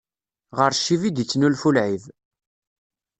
Ɣer 0.57 0.71
ccib 0.77 1.01
i 1.03 1.09
d-ittnulfu 1.11 1.69
lɛib. 1.75 2.03